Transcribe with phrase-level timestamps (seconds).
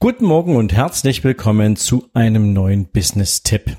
[0.00, 3.76] Guten Morgen und herzlich willkommen zu einem neuen Business-Tipp.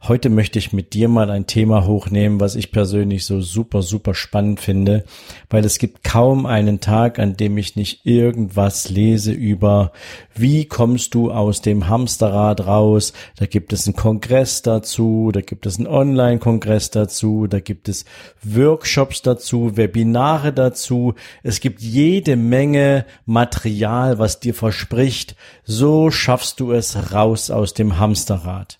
[0.00, 4.14] Heute möchte ich mit dir mal ein Thema hochnehmen, was ich persönlich so super, super
[4.14, 5.04] spannend finde,
[5.50, 9.90] weil es gibt kaum einen Tag, an dem ich nicht irgendwas lese über,
[10.36, 13.12] wie kommst du aus dem Hamsterrad raus.
[13.36, 18.04] Da gibt es einen Kongress dazu, da gibt es einen Online-Kongress dazu, da gibt es
[18.44, 21.14] Workshops dazu, Webinare dazu.
[21.42, 25.34] Es gibt jede Menge Material, was dir verspricht,
[25.64, 28.77] so schaffst du es raus aus dem Hamsterrad.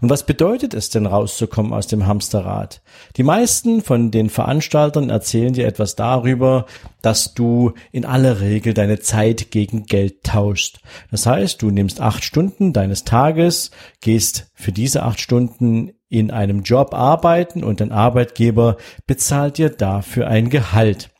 [0.00, 2.82] Und was bedeutet es denn rauszukommen aus dem Hamsterrad?
[3.16, 6.66] Die meisten von den Veranstaltern erzählen dir etwas darüber,
[7.02, 10.80] dass du in aller Regel deine Zeit gegen Geld tauschst.
[11.10, 16.62] Das heißt, du nimmst acht Stunden deines Tages, gehst für diese acht Stunden in einem
[16.62, 21.10] Job arbeiten und dein Arbeitgeber bezahlt dir dafür ein Gehalt.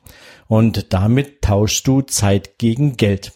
[0.48, 3.32] Und damit tauschst du Zeit gegen Geld.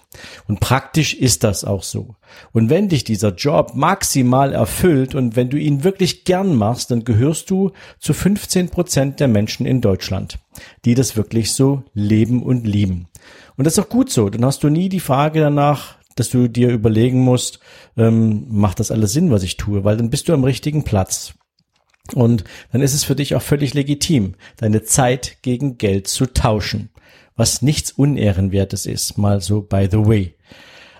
[0.48, 2.16] Und praktisch ist das auch so.
[2.52, 7.04] Und wenn dich dieser Job maximal erfüllt und wenn du ihn wirklich gern machst, dann
[7.04, 10.38] gehörst du zu 15 Prozent der Menschen in Deutschland,
[10.84, 13.08] die das wirklich so leben und lieben.
[13.56, 14.30] Und das ist auch gut so.
[14.30, 17.60] Dann hast du nie die Frage danach, dass du dir überlegen musst,
[17.96, 21.34] ähm, macht das alles Sinn, was ich tue, weil dann bist du am richtigen Platz.
[22.14, 26.90] Und dann ist es für dich auch völlig legitim, deine Zeit gegen Geld zu tauschen
[27.40, 30.34] was nichts Unehrenwertes ist, mal so by the way.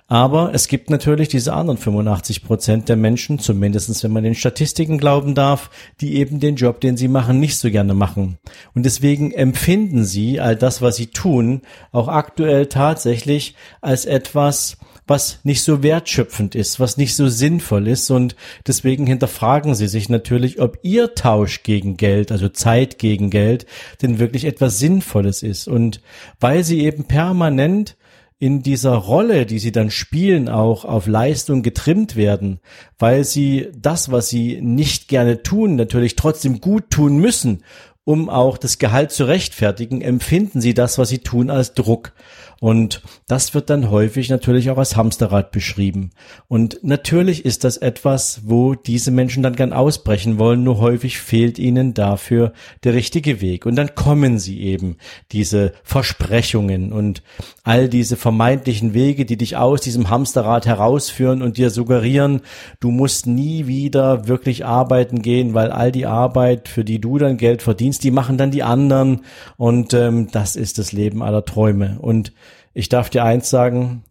[0.06, 4.96] Aber es gibt natürlich diese anderen 85 Prozent der Menschen, zumindestens wenn man den Statistiken
[4.96, 5.68] glauben darf,
[6.00, 8.38] die eben den Job, den sie machen, nicht so gerne machen.
[8.74, 11.60] Und deswegen empfinden sie all das, was sie tun,
[11.92, 14.78] auch aktuell tatsächlich als etwas,
[15.10, 20.08] was nicht so wertschöpfend ist, was nicht so sinnvoll ist und deswegen hinterfragen sie sich
[20.08, 23.66] natürlich, ob ihr Tausch gegen Geld, also Zeit gegen Geld,
[24.02, 26.00] denn wirklich etwas Sinnvolles ist und
[26.38, 27.96] weil sie eben permanent
[28.38, 32.60] in dieser Rolle, die sie dann spielen, auch auf Leistung getrimmt werden,
[32.98, 37.64] weil sie das, was sie nicht gerne tun, natürlich trotzdem gut tun müssen,
[38.04, 42.12] um auch das Gehalt zu rechtfertigen, empfinden sie das, was sie tun, als Druck.
[42.60, 46.10] Und das wird dann häufig natürlich auch als Hamsterrad beschrieben.
[46.46, 51.58] Und natürlich ist das etwas, wo diese Menschen dann gern ausbrechen wollen, nur häufig fehlt
[51.58, 52.52] ihnen dafür
[52.84, 53.64] der richtige Weg.
[53.64, 54.98] Und dann kommen sie eben,
[55.32, 57.22] diese Versprechungen und
[57.62, 62.42] all diese vermeintlichen Wege, die dich aus diesem Hamsterrad herausführen und dir suggerieren,
[62.78, 67.38] du musst nie wieder wirklich arbeiten gehen, weil all die Arbeit, für die du dann
[67.38, 69.22] Geld verdienst, die machen dann die anderen.
[69.56, 71.96] Und ähm, das ist das Leben aller Träume.
[72.00, 72.34] Und
[72.74, 74.04] ich darf dir eins sagen,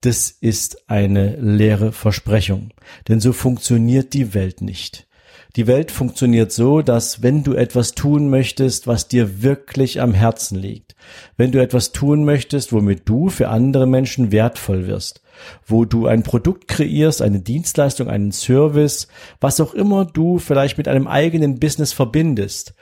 [0.00, 2.72] das ist eine leere Versprechung.
[3.08, 5.06] Denn so funktioniert die Welt nicht.
[5.56, 10.58] Die Welt funktioniert so, dass wenn du etwas tun möchtest, was dir wirklich am Herzen
[10.58, 10.96] liegt,
[11.36, 15.22] wenn du etwas tun möchtest, womit du für andere Menschen wertvoll wirst,
[15.64, 19.06] wo du ein Produkt kreierst, eine Dienstleistung, einen Service,
[19.40, 22.74] was auch immer du vielleicht mit einem eigenen Business verbindest,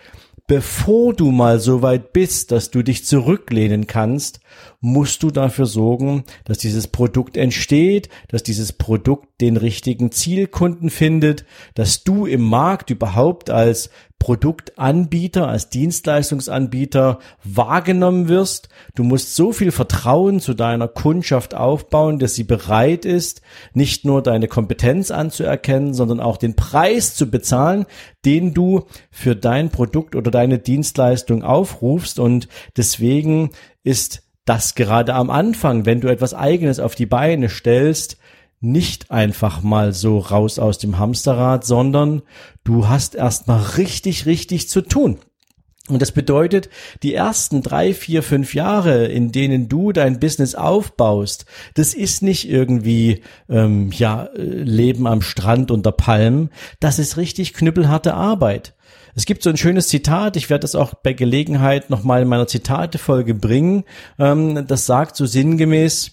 [0.46, 4.40] bevor du mal so weit bist, dass du dich zurücklehnen kannst,
[4.80, 11.44] musst du dafür sorgen, dass dieses Produkt entsteht, dass dieses Produkt den richtigen Zielkunden findet,
[11.74, 13.90] dass du im Markt überhaupt als
[14.22, 18.68] Produktanbieter, als Dienstleistungsanbieter wahrgenommen wirst.
[18.94, 23.42] Du musst so viel Vertrauen zu deiner Kundschaft aufbauen, dass sie bereit ist,
[23.74, 27.84] nicht nur deine Kompetenz anzuerkennen, sondern auch den Preis zu bezahlen,
[28.24, 32.20] den du für dein Produkt oder deine Dienstleistung aufrufst.
[32.20, 32.46] Und
[32.76, 33.50] deswegen
[33.82, 38.16] ist das gerade am Anfang, wenn du etwas eigenes auf die Beine stellst,
[38.60, 42.22] nicht einfach mal so raus aus dem Hamsterrad, sondern
[42.64, 45.18] du hast erstmal richtig, richtig zu tun.
[45.88, 46.70] Und das bedeutet,
[47.02, 51.44] die ersten drei, vier, fünf Jahre, in denen du dein Business aufbaust,
[51.74, 56.50] das ist nicht irgendwie ähm, ja Leben am Strand unter Palmen.
[56.78, 58.74] Das ist richtig knüppelharte Arbeit.
[59.14, 62.46] Es gibt so ein schönes Zitat, ich werde das auch bei Gelegenheit nochmal in meiner
[62.46, 63.84] Zitatefolge bringen.
[64.18, 66.12] Ähm, das sagt so sinngemäß,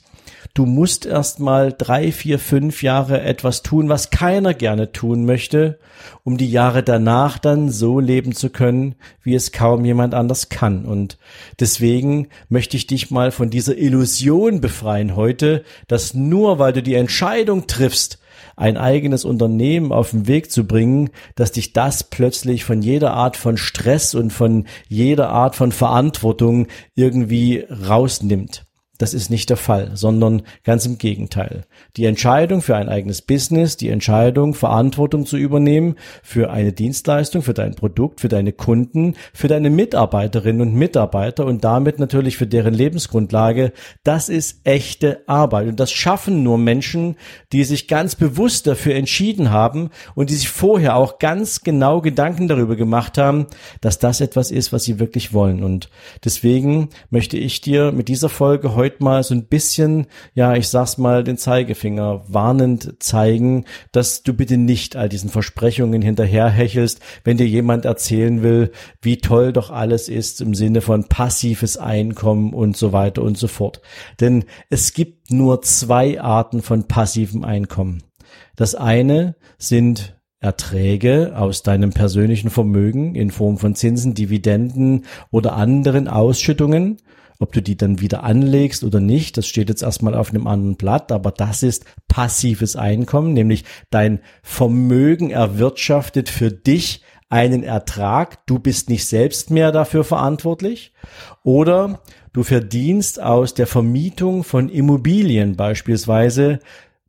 [0.55, 5.79] Du musst erst mal drei, vier, fünf Jahre etwas tun, was keiner gerne tun möchte,
[6.23, 10.85] um die Jahre danach dann so leben zu können, wie es kaum jemand anders kann.
[10.85, 11.17] Und
[11.59, 16.95] deswegen möchte ich dich mal von dieser Illusion befreien heute, dass nur weil du die
[16.95, 18.19] Entscheidung triffst,
[18.55, 23.37] ein eigenes Unternehmen auf den Weg zu bringen, dass dich das plötzlich von jeder Art
[23.37, 28.68] von Stress und von jeder Art von Verantwortung irgendwie rausnimmt.
[28.99, 31.63] Das ist nicht der Fall, sondern ganz im Gegenteil.
[31.95, 37.53] Die Entscheidung für ein eigenes Business, die Entscheidung, Verantwortung zu übernehmen für eine Dienstleistung, für
[37.53, 42.73] dein Produkt, für deine Kunden, für deine Mitarbeiterinnen und Mitarbeiter und damit natürlich für deren
[42.73, 43.71] Lebensgrundlage,
[44.03, 45.69] das ist echte Arbeit.
[45.69, 47.15] Und das schaffen nur Menschen,
[47.53, 52.49] die sich ganz bewusst dafür entschieden haben und die sich vorher auch ganz genau Gedanken
[52.49, 53.47] darüber gemacht haben,
[53.79, 55.63] dass das etwas ist, was sie wirklich wollen.
[55.63, 55.89] Und
[56.25, 60.67] deswegen möchte ich dir mit dieser Folge heute heute mal so ein bisschen, ja, ich
[60.67, 67.37] sag's mal, den Zeigefinger warnend zeigen, dass du bitte nicht all diesen Versprechungen hinterherhechelst, wenn
[67.37, 68.71] dir jemand erzählen will,
[69.01, 73.47] wie toll doch alles ist im Sinne von passives Einkommen und so weiter und so
[73.47, 73.81] fort.
[74.19, 78.01] Denn es gibt nur zwei Arten von passivem Einkommen.
[78.55, 86.07] Das eine sind Erträge aus deinem persönlichen Vermögen in Form von Zinsen, Dividenden oder anderen
[86.07, 86.97] Ausschüttungen.
[87.41, 90.75] Ob du die dann wieder anlegst oder nicht, das steht jetzt erstmal auf einem anderen
[90.75, 98.59] Blatt, aber das ist passives Einkommen, nämlich dein Vermögen erwirtschaftet für dich einen Ertrag, du
[98.59, 100.93] bist nicht selbst mehr dafür verantwortlich
[101.43, 102.01] oder
[102.33, 106.59] du verdienst aus der Vermietung von Immobilien beispielsweise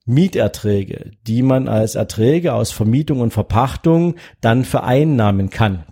[0.05, 5.85] Mieterträge, die man als Erträge aus Vermietung und Verpachtung dann vereinnahmen kann.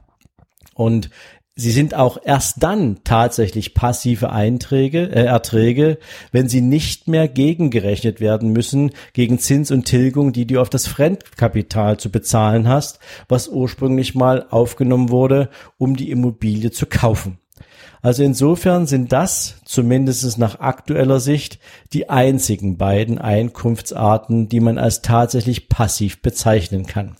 [0.74, 1.10] Und
[1.60, 5.98] Sie sind auch erst dann tatsächlich passive Einträge, äh, Erträge,
[6.30, 10.86] wenn sie nicht mehr gegengerechnet werden müssen gegen Zins und Tilgung, die du auf das
[10.86, 17.40] Fremdkapital zu bezahlen hast, was ursprünglich mal aufgenommen wurde, um die Immobilie zu kaufen.
[18.02, 21.58] Also insofern sind das, zumindest nach aktueller Sicht,
[21.92, 27.16] die einzigen beiden Einkunftsarten, die man als tatsächlich passiv bezeichnen kann.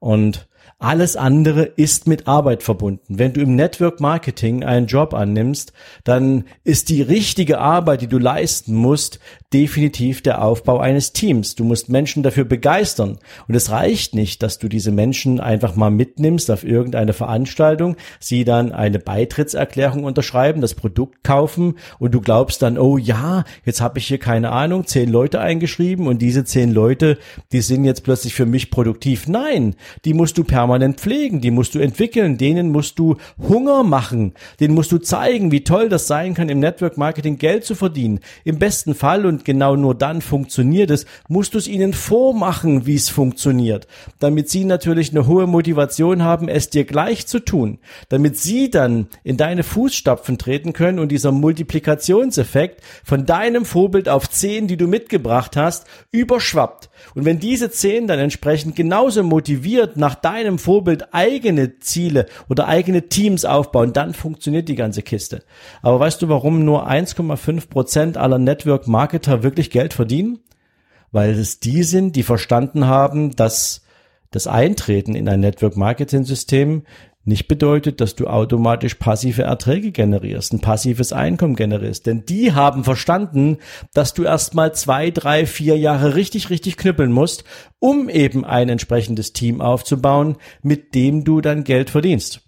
[0.00, 0.47] Und
[0.80, 3.18] alles andere ist mit Arbeit verbunden.
[3.18, 5.72] Wenn du im Network Marketing einen Job annimmst,
[6.04, 9.18] dann ist die richtige Arbeit, die du leisten musst,
[9.52, 11.56] definitiv der Aufbau eines Teams.
[11.56, 13.18] Du musst Menschen dafür begeistern.
[13.48, 18.44] Und es reicht nicht, dass du diese Menschen einfach mal mitnimmst auf irgendeine Veranstaltung, sie
[18.44, 23.98] dann eine Beitrittserklärung unterschreiben, das Produkt kaufen und du glaubst dann, oh ja, jetzt habe
[23.98, 27.18] ich hier keine Ahnung, zehn Leute eingeschrieben und diese zehn Leute,
[27.50, 29.26] die sind jetzt plötzlich für mich produktiv.
[29.26, 29.74] Nein,
[30.04, 34.34] die musst du permanent permanent pflegen, die musst du entwickeln, denen musst du Hunger machen,
[34.60, 38.20] denen musst du zeigen, wie toll das sein kann, im Network Marketing Geld zu verdienen.
[38.44, 42.96] Im besten Fall, und genau nur dann funktioniert es, musst du es ihnen vormachen, wie
[42.96, 43.86] es funktioniert,
[44.18, 47.78] damit sie natürlich eine hohe Motivation haben, es dir gleich zu tun,
[48.10, 54.28] damit sie dann in deine Fußstapfen treten können und dieser Multiplikationseffekt von deinem Vorbild auf
[54.28, 56.90] zehn, die du mitgebracht hast, überschwappt.
[57.14, 63.08] Und wenn diese zehn dann entsprechend genauso motiviert nach deinem Vorbild eigene Ziele oder eigene
[63.08, 65.42] Teams aufbauen, dann funktioniert die ganze Kiste.
[65.82, 70.40] Aber weißt du, warum nur 1,5 Prozent aller Network Marketer wirklich Geld verdienen?
[71.10, 73.82] Weil es die sind, die verstanden haben, dass
[74.30, 76.82] das Eintreten in ein Network Marketing System
[77.24, 82.06] nicht bedeutet, dass du automatisch passive Erträge generierst, ein passives Einkommen generierst.
[82.06, 83.58] Denn die haben verstanden,
[83.92, 87.44] dass du erstmal zwei, drei, vier Jahre richtig, richtig knüppeln musst,
[87.80, 92.40] um eben ein entsprechendes Team aufzubauen, mit dem du dann Geld verdienst.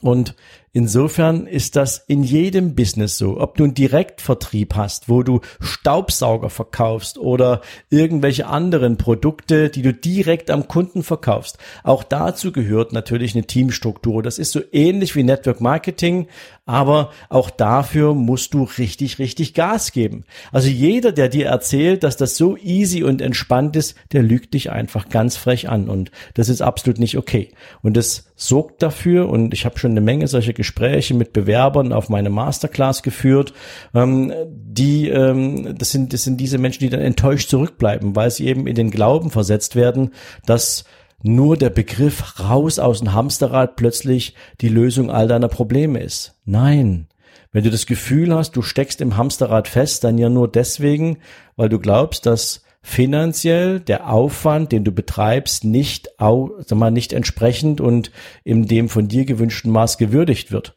[0.00, 0.34] Und
[0.72, 3.40] Insofern ist das in jedem Business so.
[3.40, 9.92] Ob du einen Direktvertrieb hast, wo du Staubsauger verkaufst oder irgendwelche anderen Produkte, die du
[9.92, 11.58] direkt am Kunden verkaufst.
[11.82, 14.22] Auch dazu gehört natürlich eine Teamstruktur.
[14.22, 16.28] Das ist so ähnlich wie Network Marketing,
[16.66, 20.24] aber auch dafür musst du richtig, richtig Gas geben.
[20.52, 24.70] Also jeder, der dir erzählt, dass das so easy und entspannt ist, der lügt dich
[24.70, 27.48] einfach ganz frech an und das ist absolut nicht okay.
[27.82, 32.10] Und das sorgt dafür und ich habe schon eine Menge solcher Gespräche mit Bewerbern auf
[32.10, 33.54] meine Masterclass geführt.
[33.94, 38.46] Ähm, die, ähm, das sind, das sind diese Menschen, die dann enttäuscht zurückbleiben, weil sie
[38.46, 40.10] eben in den Glauben versetzt werden,
[40.44, 40.84] dass
[41.22, 46.34] nur der Begriff raus aus dem Hamsterrad plötzlich die Lösung all deiner Probleme ist.
[46.44, 47.08] Nein.
[47.52, 51.20] Wenn du das Gefühl hast, du steckst im Hamsterrad fest, dann ja nur deswegen,
[51.56, 57.80] weil du glaubst, dass finanziell der Aufwand, den du betreibst, nicht, sag mal, nicht entsprechend
[57.80, 58.10] und
[58.44, 60.74] in dem von dir gewünschten Maß gewürdigt wird.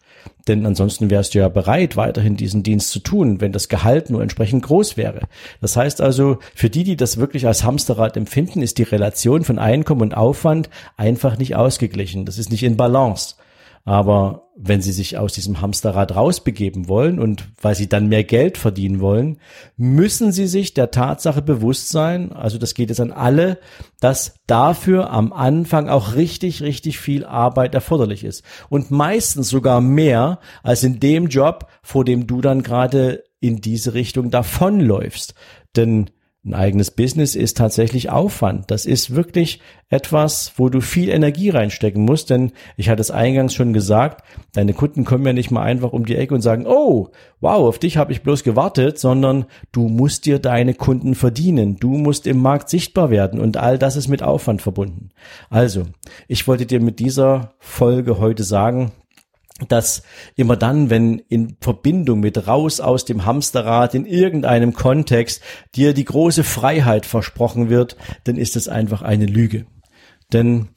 [0.47, 4.21] Denn ansonsten wärst du ja bereit, weiterhin diesen Dienst zu tun, wenn das Gehalt nur
[4.21, 5.21] entsprechend groß wäre.
[5.61, 9.57] Das heißt also, für die, die das wirklich als Hamsterrad empfinden, ist die Relation von
[9.57, 12.25] Einkommen und Aufwand einfach nicht ausgeglichen.
[12.25, 13.35] Das ist nicht in Balance.
[13.85, 18.57] Aber wenn sie sich aus diesem Hamsterrad rausbegeben wollen und weil sie dann mehr Geld
[18.57, 19.39] verdienen wollen,
[19.75, 23.59] müssen sie sich der Tatsache bewusst sein, also das geht jetzt an alle,
[23.99, 28.43] dass dafür am Anfang auch richtig, richtig viel Arbeit erforderlich ist.
[28.69, 33.93] Und meistens sogar mehr als in dem Job, vor dem du dann gerade in diese
[33.93, 35.33] Richtung davonläufst.
[35.75, 36.09] Denn
[36.45, 38.69] ein eigenes Business ist tatsächlich Aufwand.
[38.69, 43.53] Das ist wirklich etwas, wo du viel Energie reinstecken musst, denn ich hatte es eingangs
[43.53, 47.11] schon gesagt, deine Kunden kommen ja nicht mal einfach um die Ecke und sagen, oh,
[47.39, 51.91] wow, auf dich habe ich bloß gewartet, sondern du musst dir deine Kunden verdienen, du
[51.97, 55.11] musst im Markt sichtbar werden und all das ist mit Aufwand verbunden.
[55.49, 55.83] Also,
[56.27, 58.91] ich wollte dir mit dieser Folge heute sagen,
[59.67, 60.03] dass
[60.35, 65.41] immer dann, wenn in Verbindung mit raus aus dem Hamsterrad in irgendeinem Kontext
[65.75, 69.65] dir die große Freiheit versprochen wird, dann ist es einfach eine Lüge.
[70.31, 70.69] Denn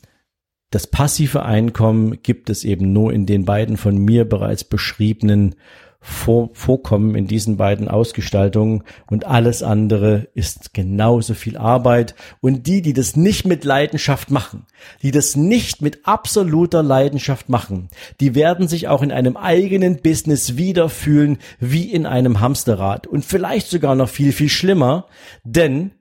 [0.70, 5.54] das passive Einkommen gibt es eben nur in den beiden von mir bereits beschriebenen
[6.00, 8.84] vor, vorkommen in diesen beiden Ausgestaltungen.
[9.06, 12.14] Und alles andere ist genauso viel Arbeit.
[12.40, 14.66] Und die, die das nicht mit Leidenschaft machen,
[15.02, 17.88] die das nicht mit absoluter Leidenschaft machen,
[18.20, 23.06] die werden sich auch in einem eigenen Business wiederfühlen wie in einem Hamsterrad.
[23.06, 25.06] Und vielleicht sogar noch viel, viel schlimmer,
[25.44, 25.92] denn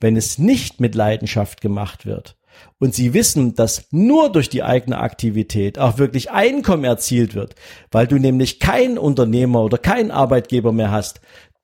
[0.00, 2.36] wenn es nicht mit Leidenschaft gemacht wird,
[2.78, 7.54] und sie wissen, dass nur durch die eigene Aktivität auch wirklich Einkommen erzielt wird,
[7.90, 11.20] weil du nämlich keinen Unternehmer oder keinen Arbeitgeber mehr hast,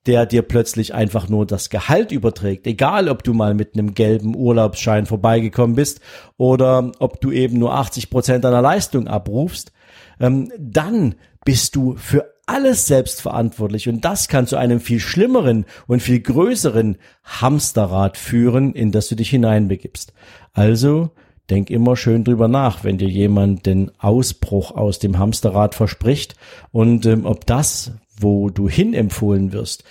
[0.06, 4.34] der dir plötzlich einfach nur das Gehalt überträgt, egal ob du mal mit einem gelben
[4.34, 6.00] Urlaubsschein vorbeigekommen bist
[6.36, 9.72] oder ob du eben nur 80 Prozent deiner Leistung abrufst,
[10.18, 15.66] ähm, dann bist du für alles selbst verantwortlich und das kann zu einem viel schlimmeren
[15.86, 20.12] und viel größeren Hamsterrad führen, in das du dich hineinbegibst.
[20.52, 21.10] Also
[21.50, 26.34] denk immer schön drüber nach, wenn dir jemand den Ausbruch aus dem Hamsterrad verspricht
[26.72, 29.84] und ähm, ob das, wo du hin empfohlen wirst,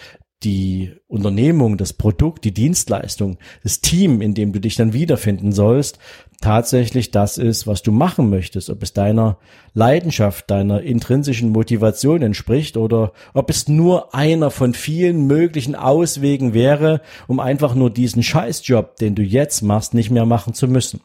[0.44, 5.98] die Unternehmung, das Produkt, die Dienstleistung, das Team, in dem du dich dann wiederfinden sollst,
[6.42, 9.38] tatsächlich das ist, was du machen möchtest, ob es deiner
[9.74, 17.02] Leidenschaft, deiner intrinsischen Motivation entspricht oder ob es nur einer von vielen möglichen Auswegen wäre,
[17.28, 21.02] um einfach nur diesen Scheißjob, den du jetzt machst, nicht mehr machen zu müssen.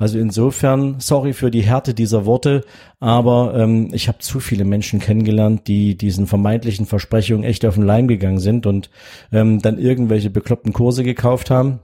[0.00, 2.64] Also insofern, sorry für die Härte dieser Worte,
[3.00, 7.82] aber ähm, ich habe zu viele Menschen kennengelernt, die diesen vermeintlichen Versprechungen echt auf den
[7.82, 8.90] Leim gegangen sind und
[9.32, 11.80] ähm, dann irgendwelche bekloppten Kurse gekauft haben,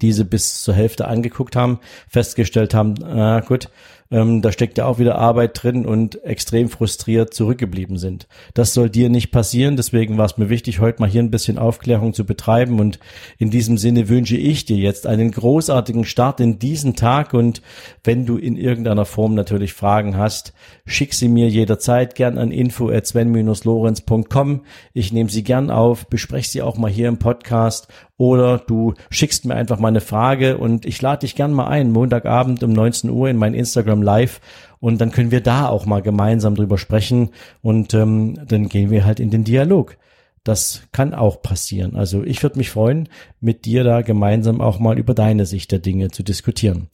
[0.00, 3.70] diese bis zur Hälfte angeguckt haben, festgestellt haben, ah, gut,
[4.10, 8.26] ähm, da steckt ja auch wieder Arbeit drin und extrem frustriert zurückgeblieben sind.
[8.54, 11.58] Das soll dir nicht passieren, deswegen war es mir wichtig, heute mal hier ein bisschen
[11.58, 12.98] Aufklärung zu betreiben und
[13.36, 17.60] in diesem Sinne wünsche ich dir jetzt einen großartigen Start in diesen Tag und
[18.02, 20.54] wenn du in irgendeiner Form natürlich Fragen hast,
[20.86, 24.62] schick sie mir jederzeit gern an info at sven-lorenz.com.
[24.94, 29.46] Ich nehme sie gern auf, bespreche sie auch mal hier im Podcast oder du schickst
[29.46, 33.08] mir einfach mal eine Frage und ich lade dich gern mal ein, Montagabend um 19
[33.08, 34.40] Uhr in mein Instagram Live
[34.80, 37.30] und dann können wir da auch mal gemeinsam drüber sprechen
[37.62, 39.96] und ähm, dann gehen wir halt in den Dialog.
[40.44, 41.96] Das kann auch passieren.
[41.96, 43.08] Also ich würde mich freuen,
[43.40, 46.88] mit dir da gemeinsam auch mal über deine Sicht der Dinge zu diskutieren.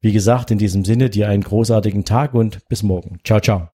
[0.00, 3.18] Wie gesagt, in diesem Sinne dir einen großartigen Tag und bis morgen.
[3.24, 3.73] Ciao, ciao.